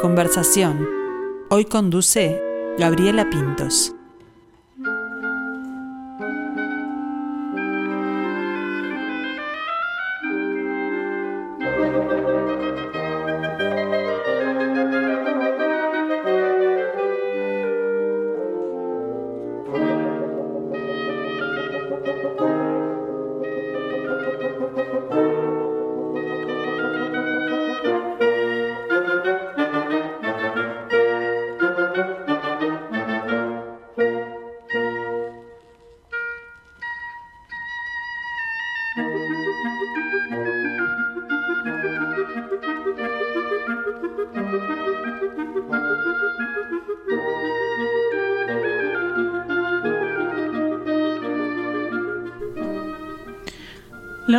[0.00, 0.88] Conversación.
[1.50, 2.40] Hoy conduce
[2.78, 3.94] Gabriela Pintos.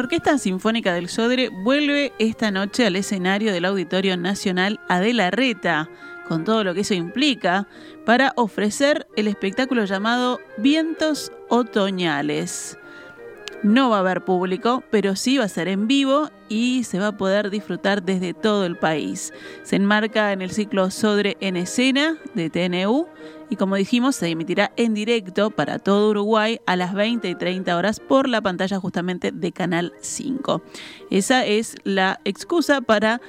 [0.02, 5.92] Orquesta Sinfónica del Sodre vuelve esta noche al escenario del Auditorio Nacional Adela Reta,
[6.28, 7.68] con todo lo que eso implica,
[8.04, 12.80] para ofrecer el espectáculo llamado Vientos Otoñales.
[13.64, 17.08] No va a haber público, pero sí va a ser en vivo y se va
[17.08, 19.32] a poder disfrutar desde todo el país.
[19.62, 23.08] Se enmarca en el ciclo Sodre en escena de TNU
[23.52, 27.78] y como dijimos se emitirá en directo para todo Uruguay a las 20 y 30
[27.78, 30.64] horas por la pantalla justamente de Canal 5.
[31.12, 33.22] Esa es la excusa para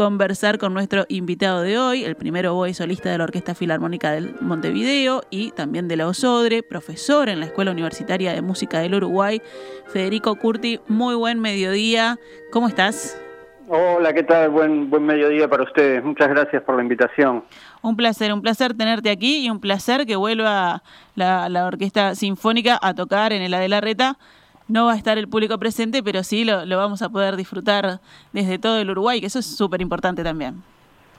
[0.00, 4.34] conversar con nuestro invitado de hoy, el primero oboe solista de la Orquesta Filarmónica del
[4.40, 9.42] Montevideo y también de la OSODRE, profesor en la Escuela Universitaria de Música del Uruguay,
[9.88, 10.80] Federico Curti.
[10.88, 12.18] Muy buen mediodía.
[12.50, 13.20] ¿Cómo estás?
[13.68, 14.48] Hola, ¿qué tal?
[14.48, 16.02] Buen, buen mediodía para ustedes.
[16.02, 17.44] Muchas gracias por la invitación.
[17.82, 20.82] Un placer, un placer tenerte aquí y un placer que vuelva
[21.14, 24.16] la, la Orquesta Sinfónica a tocar en el Adela Reta
[24.70, 28.00] no va a estar el público presente, pero sí lo, vamos a poder disfrutar
[28.32, 30.62] desde todo el Uruguay, que eso es súper importante también.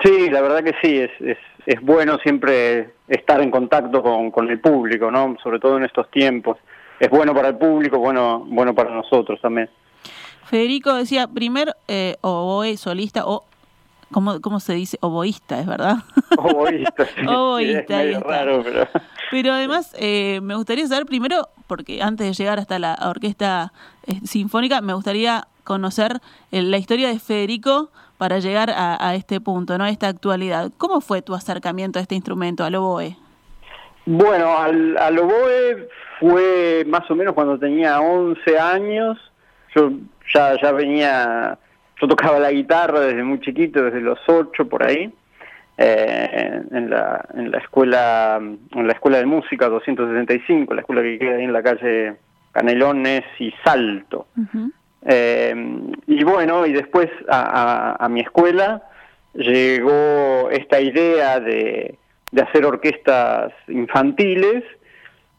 [0.03, 4.49] Sí, la verdad que sí, es, es, es bueno siempre estar en contacto con, con,
[4.49, 5.35] el público, ¿no?
[5.43, 6.57] Sobre todo en estos tiempos.
[6.99, 9.69] Es bueno para el público, bueno, bueno para nosotros también.
[10.45, 13.45] Federico decía, primer eh, oboe solista o
[14.11, 14.97] ¿Cómo, ¿Cómo se dice?
[15.01, 15.95] Oboísta, ¿es verdad?
[16.37, 17.25] Oboísta, sí.
[17.25, 18.87] Oboísta, es raro, pero...
[19.31, 23.71] Pero además, eh, me gustaría saber primero, porque antes de llegar hasta la orquesta
[24.05, 26.19] eh, sinfónica, me gustaría conocer
[26.51, 29.85] eh, la historia de Federico para llegar a, este punto, ¿no?
[29.85, 30.71] a esta actualidad.
[30.77, 33.15] ¿Cómo fue tu acercamiento a este instrumento, al oboe?
[34.05, 35.87] Bueno, al, oboe
[36.19, 39.17] fue más o menos cuando tenía 11 años.
[39.73, 39.91] Yo
[40.31, 41.57] ya, ya venía
[42.01, 45.13] yo tocaba la guitarra desde muy chiquito, desde los ocho por ahí,
[45.77, 51.17] eh, en, la, en la escuela en la escuela de música 265, la escuela que
[51.17, 52.15] queda ahí en la calle
[52.51, 54.27] Canelones y Salto.
[55.05, 55.55] eh,
[56.07, 58.83] y bueno, y después a, a, a, mi escuela
[59.33, 61.97] llegó esta idea de,
[62.31, 64.63] de hacer orquestas infantiles.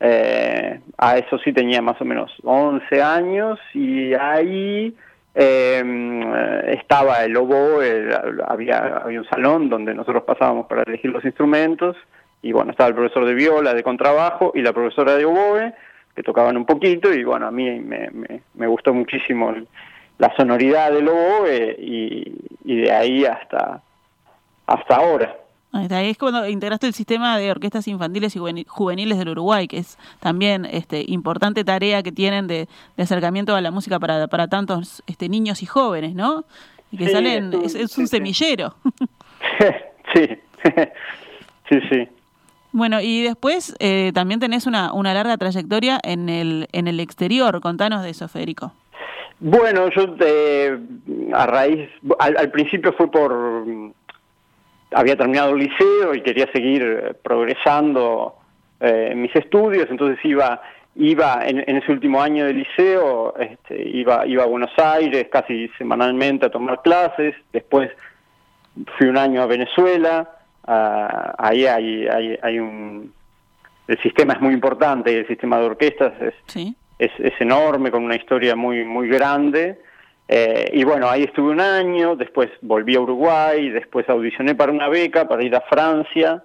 [0.00, 4.97] Eh, a eso sí tenía más o menos 11 años y ahí
[5.34, 8.09] eh, estaba el oboe,
[8.47, 11.97] había, había un salón donde nosotros pasábamos para elegir los instrumentos,
[12.43, 15.72] y bueno, estaba el profesor de viola, de contrabajo, y la profesora de oboe,
[16.15, 19.54] que tocaban un poquito, y bueno, a mí me, me, me gustó muchísimo
[20.19, 23.81] la sonoridad del oboe, y, y de ahí hasta,
[24.66, 25.37] hasta ahora.
[25.72, 29.98] Ahí es cuando integraste el sistema de orquestas infantiles y juveniles del Uruguay, que es
[30.20, 35.02] también este, importante tarea que tienen de, de acercamiento a la música para, para tantos
[35.06, 36.44] este, niños y jóvenes, ¿no?
[36.90, 38.16] Y que Sí, salen, es un- es, es sí, un sí.
[38.16, 38.74] semillero.
[40.14, 40.28] sí,
[41.70, 42.08] sí, sí.
[42.72, 47.60] Bueno, y después eh, también tenés una, una larga trayectoria en el, en el exterior.
[47.60, 48.72] Contanos de eso, Federico.
[49.40, 50.78] Bueno, yo eh,
[51.34, 53.74] a raíz, al, al principio fue por,
[54.94, 58.37] había terminado el liceo y quería seguir eh, progresando
[58.81, 60.61] eh, en mis estudios, entonces iba,
[60.96, 65.69] iba en, en ese último año de liceo, este, iba, iba a Buenos Aires casi
[65.78, 67.90] semanalmente a tomar clases, después
[68.99, 70.31] fui un año a Venezuela,
[70.66, 73.12] ah, ahí hay, hay, hay un,
[73.88, 76.75] el sistema es muy importante, el sistema de orquestas es, Sí.
[76.99, 79.78] es, es enorme, con una historia muy, muy grande.
[80.28, 84.88] Eh, y bueno, ahí estuve un año, después volví a Uruguay, después audicioné para una
[84.88, 86.42] beca para ir a Francia.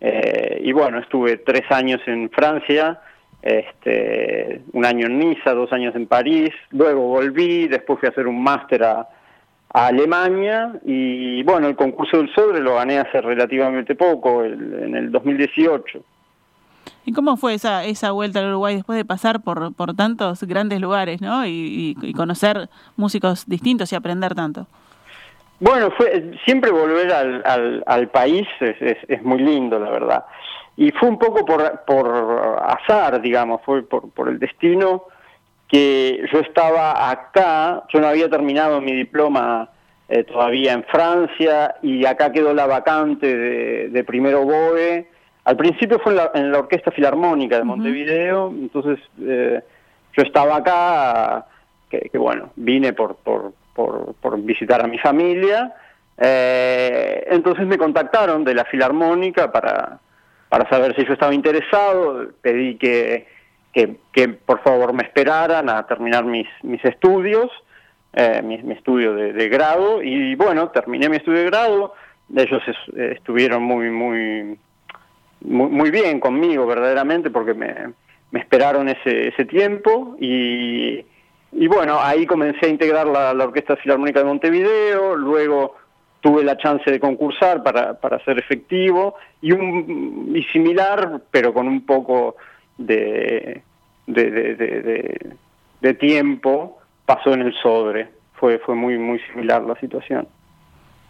[0.00, 3.00] eh, y bueno, estuve tres años en Francia,
[3.42, 6.50] este, un año en Niza, dos años en París.
[6.70, 9.08] Luego volví, después fui a hacer un máster a,
[9.76, 10.72] Alemania.
[10.84, 16.00] Y bueno, el concurso del Sobre lo gané hace relativamente poco, el- en el 2018.
[17.04, 20.80] ¿Y cómo fue esa, esa vuelta al Uruguay después de pasar por, por tantos grandes
[20.80, 21.46] lugares, ¿no?
[21.46, 24.66] Y, conocer músicos distintos y aprender tanto.
[25.60, 30.24] Bueno, fue siempre volver al, al, país es, es, muy lindo, la verdad.
[30.76, 35.04] Y fue un poco por, por azar, digamos, fue por, por el destino
[35.68, 39.70] que yo estaba acá, yo no había terminado mi diploma
[40.08, 45.08] eh, todavía en Francia y acá quedó la vacante de, primero BOE.
[45.44, 49.60] Al principio fue en la, Orquesta Filarmónica de Montevideo, entonces eh,
[50.16, 51.46] yo estaba acá,
[51.90, 55.74] que, bueno, vine por, por, por, visitar a mi familia,
[56.16, 59.98] eh, entonces me contactaron de la Filarmónica para,
[60.48, 63.26] para saber si yo estaba interesado, pedí que,
[63.72, 67.50] que, por favor me esperaran a terminar mis, mis estudios,
[68.14, 71.94] eh, mi, estudio de, grado, y bueno, terminé mi estudio de grado,
[72.34, 72.62] ellos
[72.96, 74.58] estuvieron muy, muy,
[75.44, 77.92] muy, bien conmigo verdaderamente porque me,
[78.32, 81.04] esperaron ese, ese tiempo y,
[81.52, 85.76] y bueno, ahí comencé a integrar la, la Orquesta Filarmónica de Montevideo, luego
[86.24, 91.68] tuve la chance de concursar para, para ser efectivo y, un, y similar, pero con
[91.68, 92.36] un poco
[92.78, 93.62] de,
[94.06, 95.36] de, de,
[95.82, 98.08] de, tiempo, pasó en el sobre.
[98.32, 100.26] Fue, fue muy, muy similar la situación.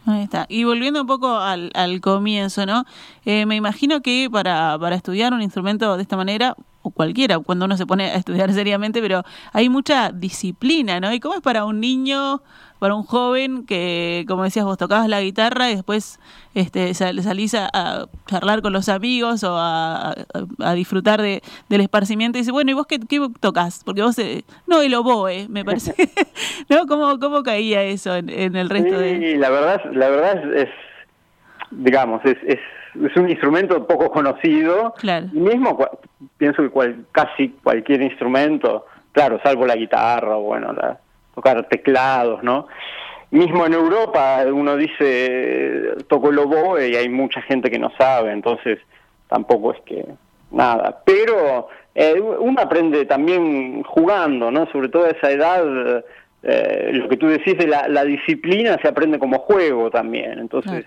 [0.06, 0.46] Ahí está.
[0.48, 2.84] Y volviendo un poco al, al comienzo, ¿no?
[3.24, 7.64] Eh, me imagino que para, para estudiar un instrumento de esta manera, o cualquiera, cuando
[7.64, 9.22] uno se pone a estudiar seriamente, pero
[9.52, 11.12] hay mucha disciplina, ¿no?
[11.12, 12.42] ¿Y cómo es para un niño
[12.78, 16.20] para un joven que, como decías vos, tocabas la guitarra y después
[16.54, 20.14] este, salís a, charlar con los amigos o a,
[20.74, 21.40] disfrutar de,
[21.70, 23.82] del esparcimiento y dice, bueno, ¿y vos qué, qué tocas?
[23.84, 25.94] Porque vos, eh, no, el oboe, me parece.
[26.68, 26.86] ¿No?
[26.86, 29.36] ¿Cómo, ¿Cómo caía eso en, el resto sí, de...?
[29.38, 30.68] la verdad, la verdad es,
[31.70, 32.60] digamos, es, es,
[33.02, 34.94] es, un instrumento poco conocido.
[34.98, 35.26] Claro.
[35.32, 35.78] mismo
[36.36, 40.98] pienso que cual, casi cualquier instrumento, claro, salvo la guitarra o bueno, la
[41.34, 42.68] tocar teclados, ¿no?
[43.30, 48.30] Mismo en Europa uno dice toco el oboe y hay mucha gente que no sabe,
[48.32, 48.78] entonces
[49.28, 50.04] tampoco es que
[50.52, 51.02] nada.
[51.04, 54.66] Pero eh, uno aprende también jugando, ¿no?
[54.70, 56.04] Sobre todo a esa edad,
[56.42, 60.38] eh, lo que tú decís de la, disciplina se aprende como juego también.
[60.38, 60.86] Entonces,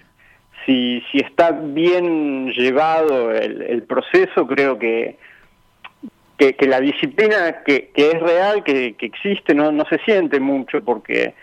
[0.65, 5.17] si, si está bien llevado el, proceso, creo que
[6.37, 10.83] que, la disciplina que, que es real, que, que, existe, no, no se siente mucho
[10.83, 11.33] porque,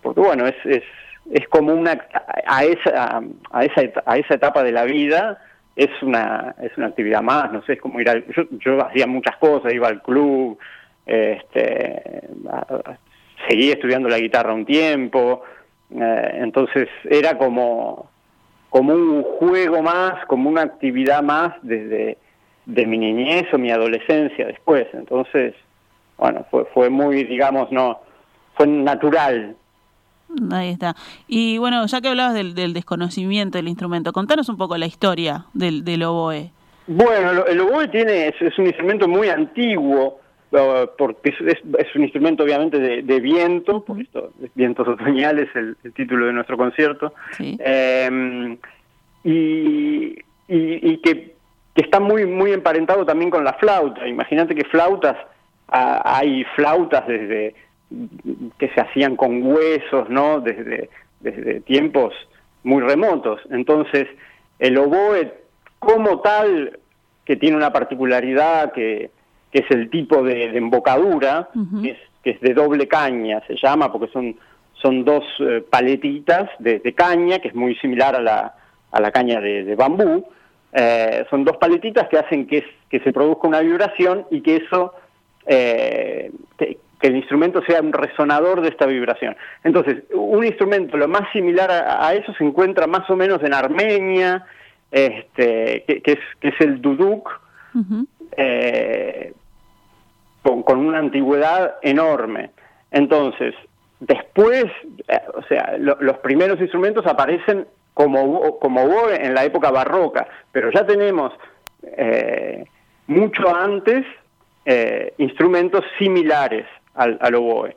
[0.00, 0.84] porque bueno, es, es,
[1.32, 1.98] es como una,
[2.46, 3.20] a esa,
[3.50, 5.38] a, esa, a esa etapa de la vida
[5.78, 9.06] es una, es una actividad más, no sé, es como ir al, yo, yo hacía
[9.06, 10.58] muchas cosas, iba al club,
[11.06, 12.02] este,
[13.48, 15.44] seguí estudiando la guitarra un tiempo,
[15.94, 18.10] eh, entonces era como,
[18.70, 22.18] como un juego más, como una actividad más desde
[22.66, 24.86] de mi niñez o mi adolescencia después.
[24.92, 25.54] Entonces,
[26.18, 28.00] bueno, fue, fue muy, digamos, no,
[28.54, 29.56] fue natural.
[30.52, 30.94] Ahí está.
[31.26, 35.84] Y bueno, ya que hablabas del, desconocimiento del instrumento, contanos un poco la historia del,
[35.84, 36.52] del oboe.
[36.86, 43.20] Bueno, el oboe tiene, es, un instrumento muy antiguo, porque es, un instrumento obviamente de,
[43.20, 48.56] viento, por esto, Vientos Otoñales, el, el título de nuestro concierto, eh,
[49.24, 50.16] y,
[50.48, 51.38] y, que
[51.78, 54.04] que está muy, muy emparentado también con la flauta.
[54.08, 55.16] Imagínate que flautas,
[55.68, 57.54] hay flautas desde
[58.58, 60.40] que se hacían con huesos, ¿no?
[60.40, 60.90] Desde,
[61.20, 62.14] desde tiempos
[62.64, 63.40] muy remotos.
[63.50, 64.08] Entonces,
[64.58, 65.32] el oboe
[65.78, 66.80] como tal,
[67.24, 69.12] que tiene una particularidad que,
[69.52, 71.48] que es el tipo de, embocadura,
[71.82, 74.36] que, es, que es de doble caña, se llama, porque son,
[74.74, 78.54] son dos eh, paletitas de, caña, que es muy similar a la,
[78.92, 80.24] a la caña de bambú,
[80.72, 84.94] eh, son dos paletitas que hacen que, que, se produzca una vibración y que eso,
[85.46, 89.36] eh, que, el instrumento sea un resonador de esta vibración.
[89.62, 94.44] Entonces, un instrumento lo más similar a, eso se encuentra más o menos en Armenia,
[94.90, 97.40] este, que, es, que es el duduk,
[98.36, 99.32] eh,
[100.64, 102.50] con, una antigüedad enorme.
[102.90, 103.54] Entonces,
[104.00, 104.66] después,
[105.34, 110.86] o sea, los primeros instrumentos aparecen como, como oboe en la época barroca, pero ya
[110.86, 111.32] tenemos
[111.82, 112.64] eh,
[113.08, 114.04] mucho antes
[114.64, 117.76] eh, instrumentos similares al, oboe.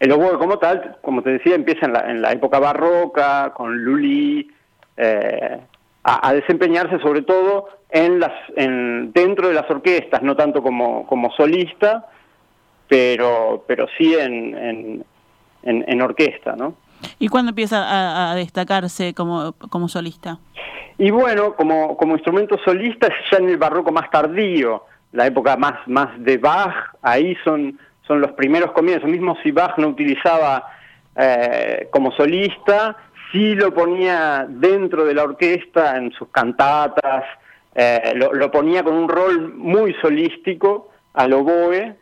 [0.00, 3.84] El oboe como tal, como te decía, empieza en la, en la época barroca, con
[3.84, 4.50] Lully,
[4.96, 5.58] eh,
[6.08, 11.30] a, desempeñarse sobre todo en las, en, dentro de las orquestas, no tanto como, como
[11.32, 12.06] solista,
[12.88, 15.04] pero, pero sí en, en,
[15.62, 16.74] en, en orquesta, ¿no?
[17.18, 20.38] ¿Y cuándo empieza a, destacarse como, como solista?
[20.96, 25.56] Y bueno, como, como instrumento solista es ya en el barroco más tardío, la época
[25.56, 30.64] más, más de Bach, ahí son, son los primeros comienzos, mismo si Bach no utilizaba
[31.16, 32.96] eh, como solista,
[33.32, 37.24] sí lo ponía dentro de la orquesta, en sus cantatas,
[37.74, 41.96] eh, lo, ponía con un rol muy solístico al oboe,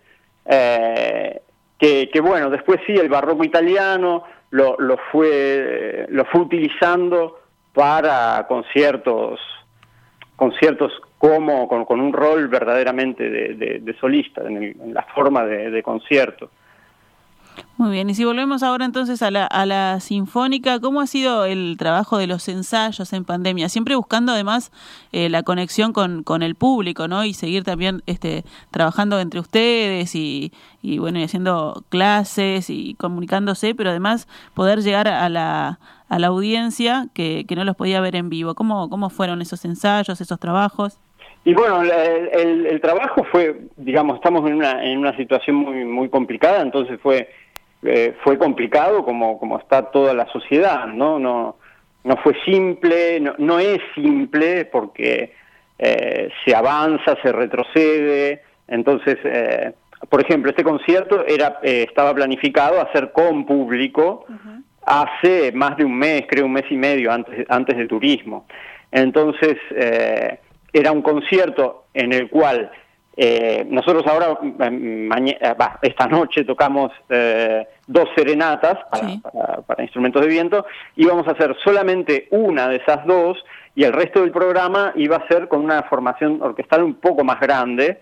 [0.45, 1.40] eh,
[1.78, 4.76] que, bueno, después sí, el barroco italiano lo,
[5.12, 7.40] fue, lo fue utilizando
[7.75, 9.38] para conciertos,
[10.37, 16.50] conciertos como con, con un rol verdaderamente de, solista, en, la forma de concierto.
[17.78, 21.44] Muy bien, y si volvemos ahora entonces a la, a la sinfónica, ¿cómo ha sido
[21.44, 23.68] el trabajo de los ensayos en pandemia?
[23.68, 24.72] Siempre buscando además
[25.12, 27.25] eh, la conexión con, con, el público, ¿no?
[27.25, 30.52] Y seguir también este, trabajando entre ustedes y,
[30.98, 37.64] bueno, y haciendo clases y comunicándose, pero además poder llegar a la, audiencia que, no
[37.64, 38.54] los podía ver en vivo.
[38.54, 40.98] ¿Cómo, ¿Cómo fueron esos ensayos, esos trabajos?
[41.46, 46.08] Y bueno, el, el, trabajo fue, digamos, estamos en una, en una situación muy, muy
[46.08, 47.28] complicada, entonces fue,
[47.84, 51.20] eh, fue complicado como, como está toda la sociedad, ¿no?
[51.20, 51.54] No,
[52.02, 55.34] no fue simple, no, no es simple porque
[55.78, 59.72] eh, se avanza, se retrocede, entonces, eh,
[60.08, 64.26] por ejemplo, este concierto era, estaba planificado hacer con público
[64.84, 68.48] hace más de un mes, creo un mes y medio antes, antes del turismo.
[68.90, 69.56] Entonces,
[70.78, 72.71] era un concierto en el cual
[73.16, 78.76] eh, nosotros ahora, mm, eh, esta noche tocamos eh, dos serenatas
[79.66, 80.66] para, instrumentos de viento,
[80.97, 83.42] íbamos a hacer solamente una de esas dos
[83.75, 87.40] y el resto del programa iba a ser con una formación orquestal un poco más
[87.40, 88.00] grande,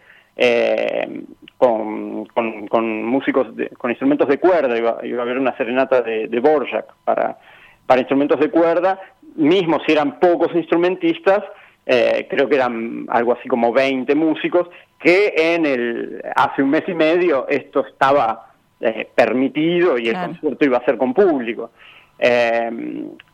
[1.56, 3.46] con, con, músicos,
[3.78, 7.38] con instrumentos de cuerda, iba, a haber una serenata de, de Borjak para,
[7.86, 8.98] para instrumentos de cuerda,
[9.36, 11.44] mismo si eran pocos instrumentistas,
[11.86, 16.84] eh, creo que eran algo así como 20 músicos, que en el hace un mes
[16.88, 21.70] y medio esto estaba eh, permitido y el concierto iba a ser con público.
[22.18, 22.70] Eh,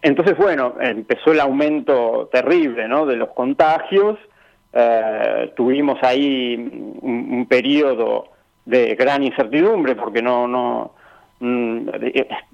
[0.02, 3.06] entonces, bueno, empezó el aumento terrible ¿no?
[3.06, 4.18] de los contagios,
[5.56, 6.54] tuvimos ahí
[7.02, 8.28] un, periodo
[8.64, 10.94] de gran incertidumbre porque no, no
[11.40, 11.88] mm,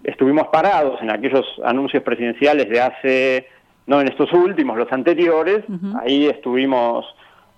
[0.03, 3.47] estuvimos parados en aquellos anuncios presidenciales de hace
[3.87, 5.65] no en estos últimos, los anteriores,
[6.03, 7.07] ahí estuvimos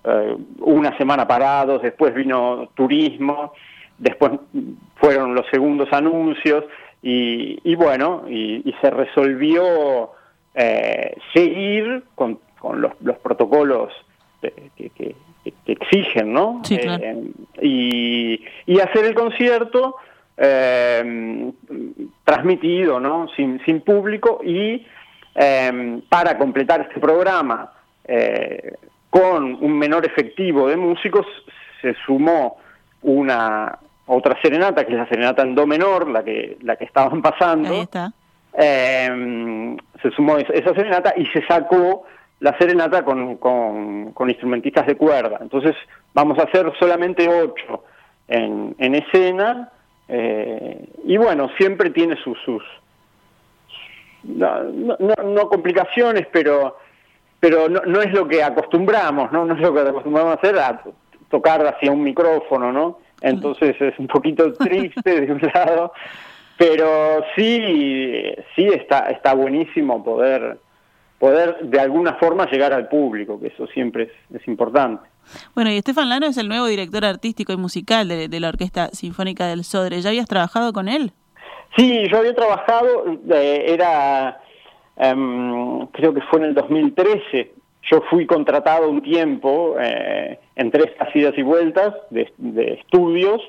[0.03, 3.53] eh, una semana parados, después vino turismo,
[3.97, 4.33] después
[4.95, 6.65] fueron los segundos anuncios
[7.01, 10.11] y, bueno, y, se resolvió
[10.53, 12.39] eh, seguir con,
[12.73, 13.91] los, protocolos
[14.41, 15.15] que,
[15.65, 16.61] exigen, ¿no?
[16.69, 17.31] Eh,
[17.61, 19.95] y, y, hacer el concierto
[22.23, 23.27] transmitido, ¿no?
[23.35, 24.85] Sin, sin público y
[25.41, 27.71] Em, para completar este programa
[28.03, 28.73] eh,
[29.09, 31.25] con un menor efectivo de músicos,
[31.81, 32.57] se sumó
[33.03, 37.21] una otra serenata, que es la serenata en do menor, la que, la que estaban
[37.21, 37.69] pasando.
[37.69, 38.11] Ahí está.
[38.51, 42.03] Em, se sumó esa, serenata y se sacó
[42.41, 45.37] la serenata con, con, instrumentistas de cuerda.
[45.39, 45.73] Entonces
[46.13, 47.85] vamos a hacer solamente ocho
[48.27, 49.71] en, en escena.
[50.09, 52.63] Eh, y bueno, siempre tiene sus, sus,
[54.23, 56.77] no, no, no complicaciones, pero
[57.39, 59.45] pero no, no es lo que acostumbramos, ¿no?
[59.45, 60.81] No es lo que acostumbramos a hacer, a
[61.29, 62.99] tocar hacia un micrófono, ¿no?
[63.21, 65.93] Entonces es un poquito triste de un lado,
[66.57, 68.23] pero sí,
[68.55, 70.59] sí está, está buenísimo poder,
[71.17, 75.07] poder de alguna forma llegar al público, que eso siempre es, es importante.
[75.53, 78.89] Bueno, y Estefan Lano es el nuevo director artístico y musical de, de la Orquesta
[78.91, 80.01] Sinfónica del Sodre.
[80.01, 81.13] ¿Ya habías trabajado con él?
[81.77, 84.41] Sí, yo había trabajado, eh, era,
[84.97, 87.51] em, creo que fue en el 2013,
[87.83, 92.31] yo fui contratado un tiempo eh, en tres idas y vueltas de,
[92.73, 93.41] estudios,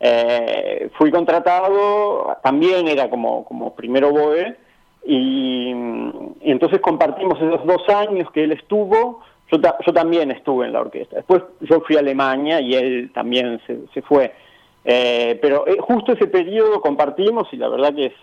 [0.00, 4.56] eh, fui contratado, también era como, como primero BOE,
[5.04, 5.70] y,
[6.40, 11.16] entonces compartimos esos dos años que él estuvo, yo, yo también estuve en la orquesta.
[11.16, 14.32] Después yo fui a Alemania y él también se, se fue.
[14.88, 18.14] Eh, pero eh, justo ese periodo compartimos y la verdad que es,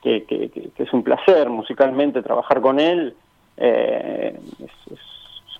[0.00, 3.16] que, es un placer musicalmente trabajar con él.
[3.56, 4.70] Eh, es,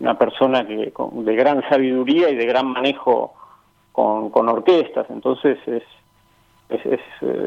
[0.01, 3.35] una persona que, de gran sabiduría y de gran manejo
[3.93, 5.85] con, con orquestas, entonces es,
[6.71, 7.01] es,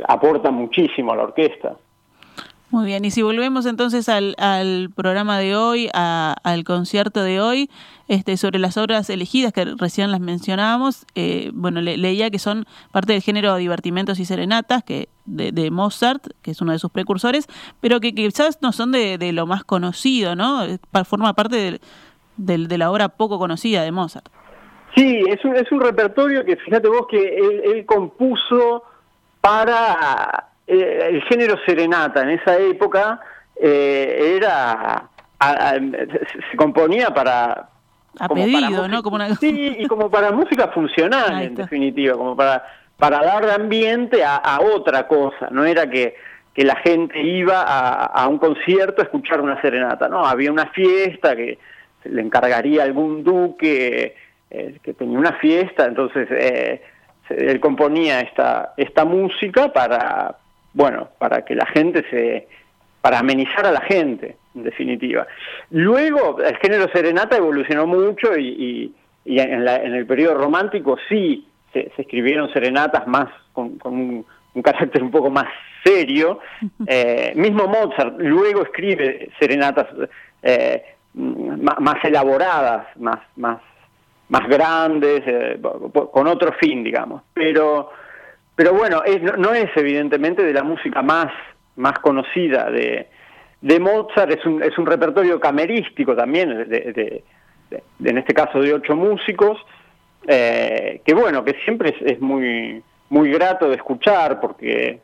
[0.07, 1.75] aporta muchísimo a la orquesta.
[2.71, 4.35] Muy bien, y si volvemos entonces al,
[4.95, 7.69] programa de hoy, al concierto de hoy,
[8.07, 13.13] este, sobre las obras elegidas que recién las mencionábamos, eh, bueno, leía que son parte
[13.13, 17.47] del género divertimentos y serenatas que de, Mozart, que es uno de sus precursores,
[17.81, 20.61] pero que, quizás no son de, de, lo más conocido, ¿no?
[21.05, 21.79] Forma parte
[22.37, 24.27] de, de, la obra poco conocida de Mozart.
[24.95, 28.83] Sí, es un, es un repertorio que fíjate vos que él compuso
[29.41, 33.19] para eh, el género serenata en esa época
[33.55, 35.09] eh, era
[36.49, 37.69] se componía para
[38.17, 39.03] a pedido, ¿no?
[39.03, 39.35] Como una...
[39.35, 42.63] Sí, y como para música funcional, en definitiva, como para
[42.97, 45.49] para dar ambiente a, otra cosa.
[45.51, 46.15] No era que,
[46.53, 50.67] que la gente iba a, a, un concierto a escuchar una serenata, no, había una
[50.67, 51.59] fiesta que
[52.05, 54.15] le encargaría algún duque
[54.49, 56.81] eh, que tenía una fiesta, entonces eh,
[57.29, 60.37] él componía esta, esta música para,
[60.75, 62.47] bueno, para que la gente se,
[63.01, 65.25] para amenizar a la gente, en definitiva.
[65.71, 71.47] Luego, el género serenata evolucionó mucho y, y, en, la, en, el periodo romántico sí
[71.71, 74.25] se, escribieron serenatas más con, un,
[74.61, 75.47] carácter un poco más
[75.83, 76.39] serio.
[76.87, 79.87] Eh, mismo Mozart luego escribe serenatas
[80.43, 83.61] eh, más, elaboradas, más, más,
[84.27, 85.59] más grandes, eh,
[86.11, 87.21] con otro fin, digamos.
[87.33, 87.91] Pero,
[88.55, 89.03] pero bueno,
[89.37, 91.31] no es evidentemente de la música más,
[91.75, 93.07] más conocida de,
[93.61, 97.23] de Mozart, es un, es un repertorio camerístico también, de,
[98.03, 99.57] en este caso de ocho músicos,
[100.27, 104.99] eh, que bueno, que siempre es, muy, muy grato de escuchar porque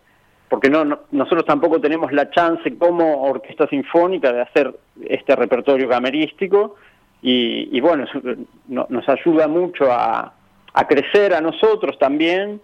[0.47, 4.75] porque no, nosotros tampoco tenemos la chance como orquesta sinfónica de hacer
[5.07, 6.75] este repertorio camerístico
[7.21, 8.05] y, bueno,
[8.67, 10.33] nos ayuda mucho a,
[10.73, 12.59] a, crecer a nosotros también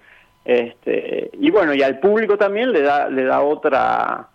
[0.48, 4.30] este, y bueno, y al público también le da, le da otra,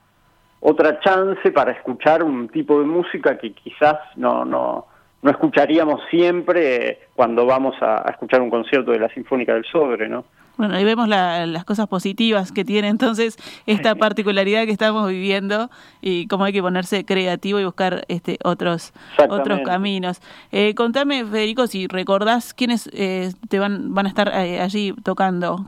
[0.61, 4.88] otra chance para escuchar un tipo de música que quizás no, no,
[5.23, 10.26] no escucharíamos siempre cuando vamos a, escuchar un concierto de la Sinfónica del Sobre, ¿no?
[10.57, 16.27] Bueno, ahí vemos las cosas positivas que tiene entonces esta particularidad que estamos viviendo y
[16.27, 18.93] cómo hay que ponerse creativo y buscar este otros
[19.29, 20.21] otros caminos.
[20.51, 25.65] Eh, contame, Federico, si recordás quiénes eh, te van van a estar eh, allí tocando,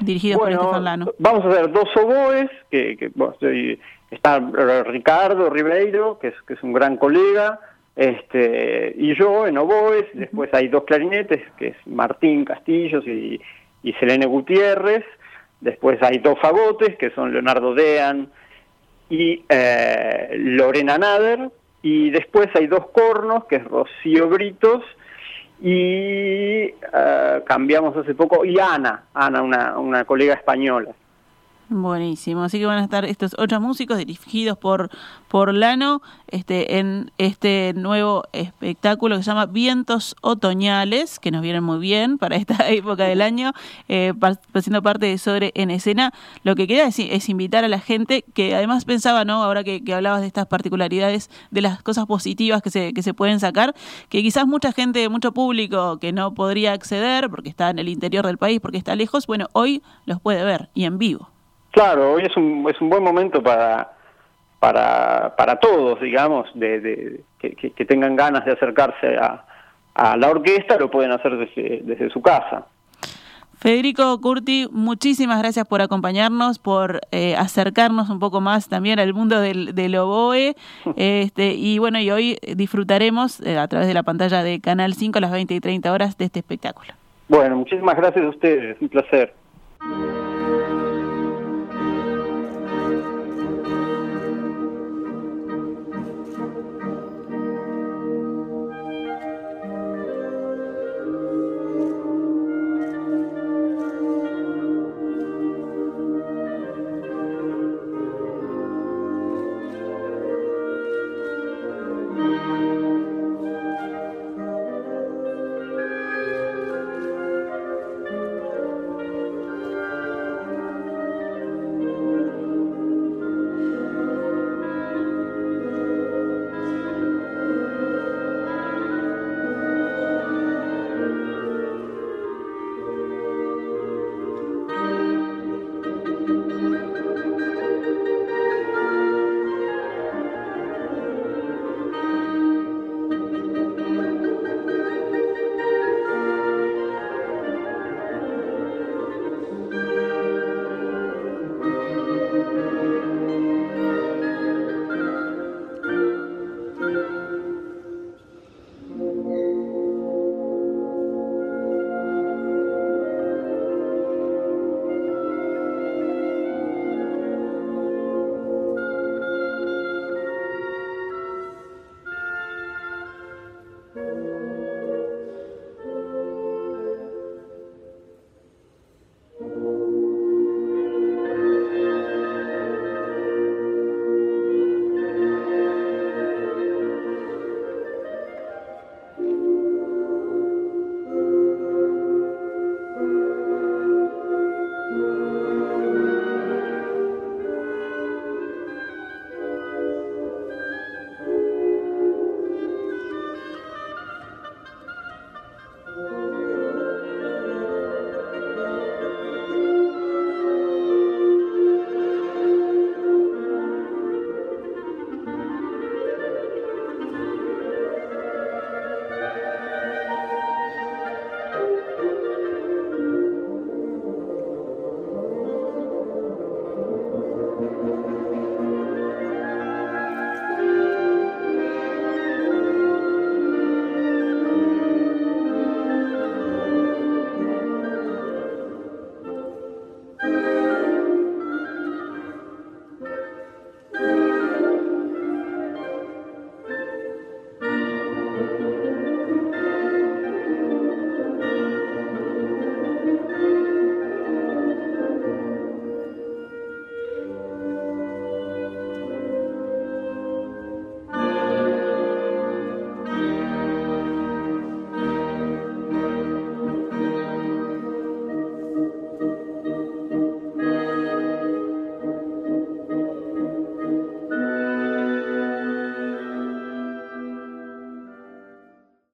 [0.00, 1.06] dirigidos por Estefan Lano.
[1.18, 3.12] Vamos a hacer dos oboes, que, que
[4.10, 4.40] está
[4.84, 7.60] Ricardo Ribeiro, que es, que es un gran colega,
[7.96, 13.40] este, y yo en oboes, después hay dos clarinetes, que es Martín Castillos y,
[13.84, 15.04] y Selene Gutiérrez,
[15.60, 18.28] después hay dos fagotes, que son Leonardo Dean
[19.08, 21.50] y eh, Lorena Nader,
[21.82, 24.82] y después hay dos cornos, que es Rocío Britos,
[25.60, 30.90] y eh, cambiamos hace poco, y Ana, Ana, una, una colega española.
[31.76, 34.90] Buenísimo, así que van a estar estos ocho músicos dirigidos por,
[35.26, 41.64] por Lano este, en este nuevo espectáculo que se llama Vientos Otoñales, que nos vienen
[41.64, 43.50] muy bien para esta época del año,
[43.88, 44.12] eh,
[44.84, 46.12] parte de Sobre en Escena.
[46.44, 49.42] Lo que queda es, invitar a la gente que además pensaba, ¿no?
[49.42, 53.14] ahora que, que, hablabas de estas particularidades, de las cosas positivas que se, que se
[53.14, 53.74] pueden sacar,
[54.10, 58.24] que quizás mucha gente, mucho público que no podría acceder porque está en el interior
[58.24, 61.33] del país, porque está lejos, bueno, hoy los puede ver y en vivo.
[61.74, 63.90] Claro, hoy es un, es un buen momento para,
[64.60, 69.44] para, para todos, digamos, de, de que, tengan ganas de acercarse a,
[69.92, 72.66] a la orquesta, lo pueden hacer desde, desde su casa.
[73.58, 79.40] Federico Curti, muchísimas gracias por acompañarnos, por eh, acercarnos un poco más también al mundo
[79.40, 80.54] del, del oboe.
[80.96, 85.18] Este, y bueno, y hoy disfrutaremos eh, a través de la pantalla de Canal 5
[85.18, 86.92] a las 20 y 30 horas de este espectáculo.
[87.26, 89.34] Bueno, muchísimas gracias a ustedes, un placer.